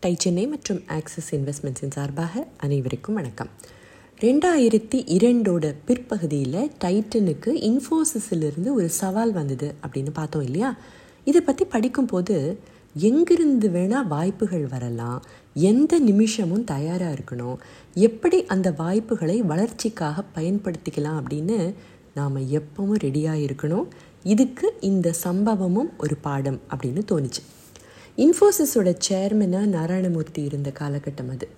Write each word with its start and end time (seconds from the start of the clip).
Tie 0.00 0.14
Chennai 0.18 0.46
மற்றும் 0.46 0.82
axis 0.86 1.34
இன்வெஸ்ட்மெண்ட்ஸின் 1.34 1.90
சார்பாக 1.90 2.46
அனைவருக்கும் 2.56 3.14
வணக்கம். 3.14 3.48
ரெண்டாயிரத்தி 4.20 4.98
இரண்டோட 5.14 5.74
பிற்பகுதியில் 5.84 6.70
டைட்டனுக்கு 6.84 7.50
இன்ஃபோசிஸிலிருந்து 7.68 8.72
ஒரு 8.72 8.88
சவால் 8.88 9.32
வந்தது 9.32 9.74
அப்படின்னு 9.82 10.12
பார்த்தோம் 10.12 10.42
இல்லையா? 10.42 10.76
இதை 11.24 11.40
பற்றி 11.40 11.64
படிக்கும்போது 11.64 12.58
எங்கிருந்து 12.94 13.68
வேணால் 13.68 14.06
வாய்ப்புகள் 14.06 14.66
வரலாம் 14.66 15.24
எந்த 15.54 15.98
நிமிஷமும் 15.98 16.64
தயாராக 16.64 17.18
இருக்கணும் 17.18 17.58
எப்படி 17.94 18.46
அந்த 18.46 18.70
வாய்ப்புகளை 18.70 19.42
வளர்ச்சிக்காக 19.42 20.24
பயன்படுத்திக்கலாம் 20.34 21.20
அப்படின்னு 21.22 21.74
நாம் 22.14 22.36
எப்பவும் 22.36 22.98
ரெடியாக 23.04 23.44
இருக்கணும். 23.48 23.86
இதுக்கு 24.22 24.74
இந்த 24.80 25.14
சம்பவமும் 25.24 25.92
ஒரு 25.98 26.16
பாடம் 26.16 26.60
அப்படின்னு 26.70 27.02
தோணுச்சு. 27.12 27.44
இன்ஃபோசிஸோட 28.18 28.94
சேர்மனாக 29.08 29.66
நாராயணமூர்த்தி 29.66 30.44
இருந்த 30.44 30.72
காலகட்டம் 30.78 31.30
அது. 31.30 31.48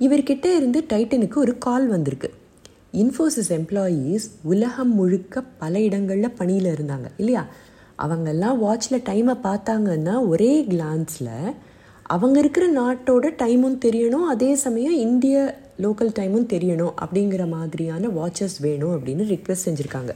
இவர்கிட்ட 0.00 0.44
இருந்து 0.56 0.84
டைட்டனுக்கு 0.88 1.34
ஒரு 1.34 1.58
கால் 1.58 1.86
வந்திருக்கு. 1.86 2.30
இன்ஃபோசிஸ் 2.92 3.48
எம்ப்ளாயீஸ் 3.48 4.26
உலகம் 4.42 4.94
முழுக்க 4.94 5.42
பல 5.42 5.80
இடங்களில் 5.80 6.30
பணியில் 6.30 6.74
இருந்தாங்க 6.74 7.06
இல்லையா? 7.16 7.46
அவங்கெல்லாம் 7.98 8.58
வாட்சில் 8.64 9.02
டைமை 9.04 9.36
பார்த்தாங்கன்னா 9.42 10.28
ஒரே 10.28 10.62
கிளான்ஸில் 10.62 11.54
அவங்க 12.02 12.38
இருக்கிற 12.38 12.72
நாட்டோட 12.72 13.26
டைமும் 13.42 13.78
தெரியணும் 13.84 14.26
அதே 14.28 14.54
சமயம் 14.54 14.96
இந்திய 14.96 15.58
லோக்கல் 15.78 16.12
டைமும் 16.18 16.50
தெரியணும் 16.52 16.94
அப்படிங்கிற 17.00 17.48
மாதிரியான 17.48 18.08
வாட்சஸ் 18.08 18.56
வேணும் 18.60 18.92
அப்படின்னு 18.92 19.28
ரிக்வெஸ்ட் 19.32 19.66
செஞ்சுருக்காங்க. 19.66 20.10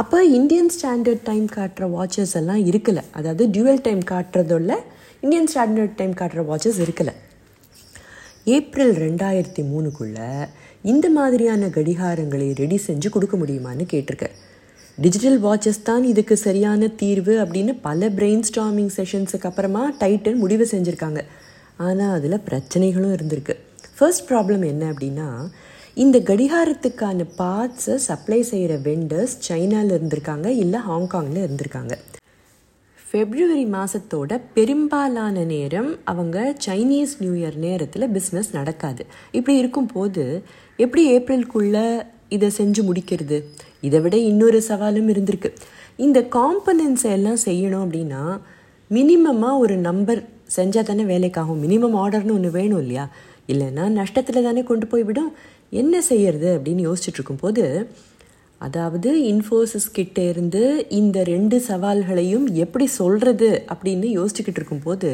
அப்போ 0.00 0.18
இந்தியன் 0.24 0.70
ஸ்டாண்டர்ட் 0.74 1.24
டைம் 1.24 1.46
காட்டுற 1.56 1.84
வாட்சஸ் 1.96 2.32
எல்லாம் 2.40 2.60
இருக்கலை. 2.70 3.02
அதாவது 3.18 3.46
டியூவல் 3.54 3.80
டைம் 3.86 4.00
காட்டுறதுள்ள 4.10 4.72
இந்தியன் 5.24 5.48
ஸ்டாண்டர்ட் 5.52 5.96
டைம் 5.96 6.14
காட்டுற 6.20 6.42
வாட்சஸ் 6.50 6.78
இருக்கலை. 6.84 7.12
ஏப்ரல் 8.54 8.94
ரெண்டாயிரத்தி 9.04 9.62
மூணுக்குள்ளே 9.72 10.28
இந்த 10.92 11.10
மாதிரியான 11.10 11.66
கடிகாரங்களை 11.66 12.48
ரெடி 12.60 12.78
செஞ்சு 12.86 13.08
கொடுக்க 13.08 13.36
முடியுமான்னு 13.36 13.86
கேட்டிருக்கேன் 13.92 14.36
டிஜிட்டல் 14.98 15.38
வாட்சஸ் 15.42 15.82
தான் 15.82 16.04
இதுக்கு 16.04 16.36
சரியான 16.36 16.88
தீர்வு 17.02 17.34
அப்படின்னு 17.44 17.74
பல 17.82 18.08
பிரெயின் 18.08 18.46
ஸ்டாமிங் 18.48 18.90
செஷன்ஸுக்கு 18.96 19.48
அப்புறமா 19.50 19.82
டைட்டன் 20.00 20.42
முடிவு 20.44 20.66
செஞ்சுருக்காங்க. 20.70 21.20
ஆனால் 21.76 22.14
அதில் 22.16 22.44
பிரச்சனைகளும் 22.48 23.14
இருந்திருக்கு. 23.18 23.56
ஃபர்ஸ்ட் 23.98 24.26
ப்ராப்ளம் 24.30 24.64
என்ன 24.72 24.92
அப்படின்னா 24.92 25.28
இந்த 25.96 26.18
கடிகாரத்துக்கான 26.18 27.24
பார்ட்ஸை 27.38 27.94
சப்ளை 27.94 28.42
செய்கிற 28.42 28.76
வெண்டர்ஸ் 28.76 29.34
சைனாவில் 29.48 29.94
இருந்திருக்காங்க 29.96 30.46
இல்லை 30.46 30.80
ஹாங்காங்கில் 30.88 31.42
இருந்திருக்காங்க. 31.46 31.94
ஃபெப்ரவரி 32.98 33.66
மாதத்தோட 33.74 34.40
பெரும்பாலான 34.54 35.44
நேரம் 35.44 35.90
அவங்க 36.04 36.54
சைனீஸ் 36.66 37.12
நியூ 37.18 37.32
இயர் 37.32 37.54
நேரத்தில் 37.54 38.08
பிஸ்னஸ் 38.08 38.50
நடக்காது. 38.52 39.06
இப்படி 39.32 39.58
இருக்கும்போது 39.58 40.42
எப்படி 40.76 41.18
ஏப்ரலுக்குள்ளே 41.18 42.02
இதை 42.28 42.50
செஞ்சு 42.58 42.84
முடிக்கிறது? 42.88 43.40
இதை 43.80 44.00
விட 44.00 44.16
இன்னொரு 44.16 44.62
சவாலும் 44.68 45.10
இருந்திருக்கு. 45.14 45.50
இந்த 45.96 46.20
காம்பனன்ஸை 46.20 47.10
எல்லாம் 47.18 47.42
செய்யணும் 47.44 47.84
அப்படின்னா 47.86 48.38
மினிமமாக 48.90 49.58
ஒரு 49.58 49.76
நம்பர் 49.76 50.22
செஞ்சால் 50.56 50.88
தானே 50.92 51.04
வேலைக்காகும். 51.04 51.62
மினிமம் 51.66 51.98
ஆர்டர்னு 52.04 52.32
ஒன்று 52.32 52.50
வேணும் 52.50 52.80
இல்லையா? 52.80 53.08
இல்லைன்னா 53.48 53.84
நஷ்டத்தில் 54.00 54.42
தானே 54.42 54.62
கொண்டு 54.62 54.86
போய் 54.86 55.02
விடும். 55.02 55.32
என்ன 55.80 55.94
செய்யறது 56.02 56.48
அப்படின்னு 56.56 56.82
யோசிச்சுட்டு 56.88 57.18
இருக்கும்போது 57.18 57.64
அதாவது 58.60 59.10
இன்ஃபோசிஸ் 59.32 59.88
கிட்ட 59.92 60.18
இருந்து 60.22 60.62
இந்த 60.88 61.18
ரெண்டு 61.24 61.56
சவால்களையும் 61.68 62.46
எப்படி 62.64 62.86
சொல்கிறது 63.00 63.48
அப்படின்னு 63.72 64.08
யோசிச்சுக்கிட்டு 64.18 64.60
இருக்கும்போது 64.60 65.10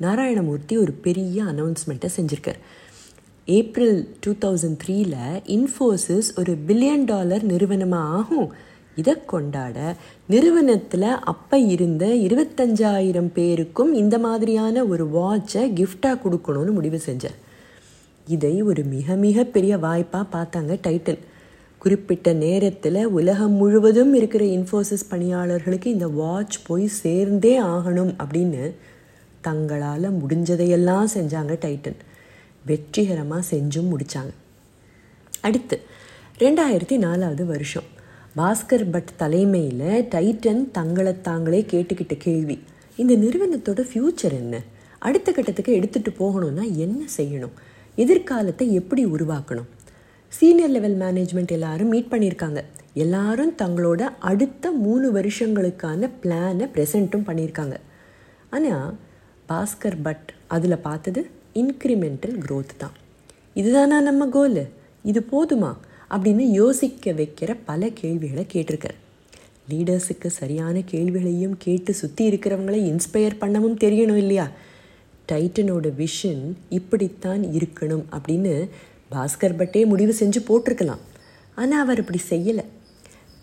நாராயணமூர்த்தி 0.00 0.74
ஒரு 0.78 0.92
பெரிய 1.06 1.36
அனௌன்ஸ்மெண்ட்டை 1.52 2.10
செஞ்சுருக்கார். 2.16 2.60
ஏப்ரல் 3.48 3.98
டூ 4.20 4.32
தௌசண்ட் 4.44 4.78
த்ரீல 4.82 5.16
இன்ஃபோசிஸ் 5.56 6.28
ஒரு 6.40 6.52
பில்லியன் 6.68 7.04
டாலர் 7.04 7.44
நிறுவனமாக 7.44 8.14
ஆகும். 8.18 8.48
இதை 8.96 9.14
கொண்டாட 9.32 9.96
நிறுவனத்தில் 10.26 11.10
அப்போ 11.32 11.58
இருந்த 11.74 12.06
இருபத்தஞ்சாயிரம் 12.26 13.32
பேருக்கும் 13.32 13.92
இந்த 13.94 14.16
மாதிரியான 14.18 14.84
ஒரு 14.84 15.06
வாட்சை 15.18 15.64
கிஃப்டாக 15.78 16.16
கொடுக்கணும்னு 16.24 16.72
முடிவு 16.78 17.00
செஞ்சார். 17.08 17.38
இதை 18.28 18.62
ஒரு 18.62 18.82
மிக 18.84 19.14
மிக 19.14 19.44
பெரிய 19.44 19.78
வாய்ப்பாக 19.78 20.26
பார்த்தாங்க 20.32 20.72
டைட்டன் 20.86 21.18
குறிப்பிட்ட 21.78 22.32
நேரத்தில் 22.32 23.00
உலகம் 23.18 23.52
முழுவதும் 23.52 24.14
இருக்கிற 24.14 24.44
இன்ஃபோசிஸ் 24.44 25.08
பணியாளர்களுக்கு 25.08 25.90
இந்த 25.90 26.08
வாட்ச் 26.08 26.56
போய் 26.66 26.86
சேர்ந்தே 26.86 27.54
ஆகணும் 27.62 28.12
அப்படின்னு 28.24 28.62
தங்களால் 29.40 30.08
முடிஞ்சதையெல்லாம் 30.20 31.06
செஞ்சாங்க 31.14 31.54
டைட்டன் 31.64 31.98
வெற்றிகரமாக 32.66 33.56
செஞ்சும் 33.56 33.90
முடித்தாங்க 33.92 34.32
அடுத்து 35.40 35.76
ரெண்டாயிரத்தி 36.38 36.96
நாலாவது 36.98 37.46
வருஷம். 37.46 37.88
பாஸ்கர் 38.36 38.90
பட் 38.90 39.10
தலைமையில் 39.16 40.08
டைட்டன் 40.14 40.70
தங்களை 40.70 41.20
தாங்களே 41.20 41.60
கேட்டுக்கிட்ட 41.70 42.16
கேள்வி. 42.18 42.56
இந்த 42.96 43.14
நிறுவனத்தோட 43.16 43.80
ஃப்யூச்சர் 43.90 44.32
என்ன? 44.32 44.60
அடுத்த 44.98 45.32
கட்டத்துக்கு 45.32 45.72
எடுத்துகிட்டு 45.76 46.12
போகணும்னா 46.18 46.64
என்ன 46.76 47.00
செய்யணும்? 47.16 47.56
எதிர்காலத்தை 48.02 48.66
எப்படி 48.74 49.02
உருவாக்கணும்? 49.06 49.68
சீனியர் 50.28 50.70
லெவல் 50.70 50.98
மேனேஜ்மெண்ட் 50.98 51.54
எல்லாரும் 51.56 51.88
மீட் 51.88 52.10
பண்ணியிருக்காங்க. 52.10 52.60
எல்லாரும் 52.94 53.54
தங்களோட 53.62 54.02
அடுத்த 54.18 54.70
மூணு 54.84 55.06
வருஷங்களுக்கான 55.12 56.10
பிளானை 56.22 56.66
ப்ரெசென்ட்டும் 56.74 57.26
பண்ணியிருக்காங்க. 57.28 57.76
ஆனால் 58.50 58.96
பாஸ்கர் 59.48 59.98
பட் 60.02 60.32
அதில் 60.46 60.78
பார்த்தது 60.78 61.26
இன்க்ரிமெண்டல் 61.54 62.36
க்ரோத் 62.46 62.76
தான். 62.78 62.96
இதுதானா 63.54 64.00
நம்ம 64.00 64.26
கோல் 64.26 64.62
இது 65.02 65.20
போதுமா? 65.32 65.72
அப்படின்னு 66.10 66.46
யோசிக்க 66.60 67.12
வைக்கிற 67.12 67.56
பல 67.64 67.88
கேள்விகளை 67.88 68.46
கேட்டிருக்கார். 68.52 68.98
லீடர்ஸுக்கு 69.70 70.26
சரியான 70.26 70.82
கேள்விகளையும் 70.90 71.56
கேட்டு 71.58 71.94
சுற்றி 71.94 72.30
இருக்கிறவங்களை 72.30 72.80
இன்ஸ்பயர் 72.92 73.40
பண்ணவும் 73.40 73.76
தெரியணும் 73.84 74.22
இல்லையா? 74.22 74.46
டைட்டனோட 75.32 75.86
விஷன் 76.02 76.42
இப்படித்தான் 76.78 77.42
இருக்கணும் 77.58 78.04
அப்படின்னு 78.16 78.52
பாஸ்கர் 79.12 79.56
பட்டே 79.56 79.82
முடிவு 79.84 80.14
செஞ்சு 80.20 80.40
போட்டிருக்கலாம். 80.48 81.02
ஆனால் 81.54 81.82
அவர் 81.84 82.00
அப்படி 82.00 82.20
செய்யலை. 82.30 82.64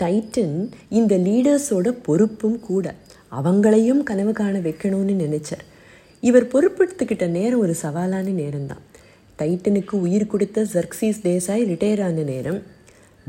டைட்டன் 0.01 0.55
இந்த 0.89 1.13
லீடர்ஸோட 1.17 1.89
பொறுப்பும் 2.07 2.59
கூட 2.59 2.95
அவங்களையும் 3.31 4.01
கனவு 4.03 4.31
காண 4.31 4.55
வைக்கணும்னு 4.59 5.15
நினைச்சார். 5.23 5.65
இவர் 6.23 6.51
பொறுப்பெடுத்துக்கிட்ட 6.53 7.25
நேரம் 7.27 7.59
ஒரு 7.59 7.75
சவாலான 7.81 8.33
நேரம்தான். 8.41 8.83
டைட்டனுக்கு 9.39 9.95
உயிர் 10.05 10.31
கொடுத்த 10.33 10.67
ஜர்க்சீஸ் 10.73 11.21
தேசாய் 11.23 11.63
ரிட்டையர் 11.71 12.03
ஆன 12.03 12.23
நேரம். 12.31 12.59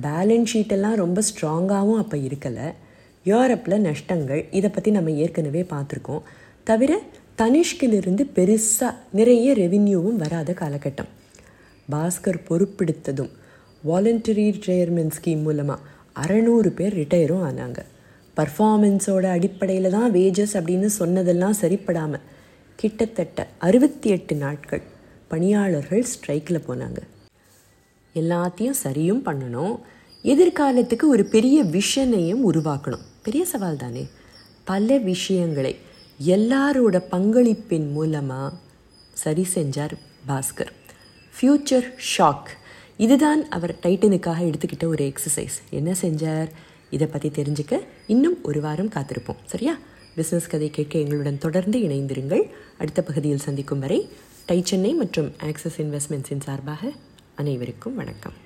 பேலன்ஸ் 0.03 0.53
ஷீட்டெல்லாம் 0.53 1.01
ரொம்ப 1.03 1.23
ஸ்ட்ராங்காகவும் 1.29 2.01
அப்போ 2.03 2.17
இருக்கலை. 2.29 2.67
யூரோப்பில் 3.27 3.85
நஷ்டங்கள் 3.89 4.43
இதை 4.51 4.71
பற்றி 4.71 4.91
நம்ம 4.91 5.11
ஏற்கனவே 5.23 5.63
பார்த்துருக்கோம். 5.73 6.25
தவிர 6.65 6.93
தனிஷ்கிலிருந்து 7.39 8.23
பெருசாக 8.35 8.95
நிறைய 9.13 9.55
ரெவின்யூவும் 9.55 10.21
வராத 10.23 10.53
காலகட்டம். 10.53 11.11
பாஸ்கர் 11.91 12.39
பொறுப்பெடுத்ததும் 12.49 13.31
வாலண்டரி 13.87 14.45
ரிட்டையர்மெண்ட் 14.47 15.17
ஸ்கீம் 15.19 15.43
மூலமாக 15.43 15.81
அறநூறு 16.23 16.69
பேர் 16.69 16.97
ரிட்டையரும் 16.99 17.45
ஆனாங்க. 17.49 17.79
பர்ஃபார்மன்ஸோட 18.37 19.27
அடிப்படையில் 19.31 19.91
தான் 19.91 20.13
வேஜஸ் 20.13 20.55
அப்படின்னு 20.59 20.87
சொன்னதெல்லாம் 20.87 21.57
சரிப்படாமல் 21.61 22.25
கிட்டத்தட்ட 22.77 23.47
அறுபத்தி 23.59 24.11
எட்டு 24.11 24.37
நாட்கள் 24.37 24.83
பணியாளர்கள் 25.29 26.05
ஸ்ட்ரைக்கில் 26.13 26.67
போனாங்க. 26.69 26.99
எல்லாத்தையும் 28.15 28.79
சரியும் 28.85 29.23
பண்ணணும். 29.29 29.79
எதிர்காலத்துக்கு 30.23 31.09
ஒரு 31.09 31.25
பெரிய 31.25 31.65
விஷனையும் 31.65 32.43
உருவாக்கணும். 32.51 33.05
பெரிய 33.23 33.45
சவால் 33.45 33.77
தானே 33.77 34.07
பல 34.65 34.99
விஷயங்களை 34.99 35.75
எல்லாரோட 36.25 37.03
பங்களிப்பின் 37.11 37.91
மூலமாக 37.91 38.57
சரி 39.13 39.47
செஞ்சார் 39.55 39.91
பாஸ்கர். 40.29 40.73
ஃப்யூச்சர் 41.41 41.93
ஷாக் 42.19 42.47
இதுதான் 42.97 43.49
அவர் 43.49 43.79
டைட்டனுக்காக 43.83 44.53
எடுத்துக்கிட்ட 44.53 44.87
ஒரு 44.87 45.13
எக்ஸசைஸ் 45.13 45.57
என்ன 45.71 45.95
செஞ்சார்? 46.01 46.49
இதை 46.91 47.07
பற்றி 47.07 47.29
தெரிஞ்சுக்க 47.29 47.81
இன்னும் 48.07 48.39
ஒரு 48.43 48.61
வாரம் 48.61 48.89
காத்திருப்போம். 48.89 49.37
சரியா? 49.45 49.79
பிஸ்னஸ் 50.17 50.49
கதை 50.49 50.71
கேட்க 50.71 50.99
எங்களுடன் 50.99 51.39
தொடர்ந்து 51.39 51.79
இணைந்திருங்கள். 51.79 52.51
அடுத்த 52.79 53.03
பகுதியில் 53.03 53.39
சந்திக்கும் 53.39 53.79
வரை 53.79 54.09
டை 54.47 54.63
சென்னை 54.65 54.95
மற்றும் 54.95 55.33
ஆக்சஸ் 55.43 55.77
இன்வெஸ்ட்மெண்ட்ஸின் 55.77 56.41
சார்பாக 56.41 56.93
அனைவருக்கும் 57.35 57.95
வணக்கம். 57.95 58.46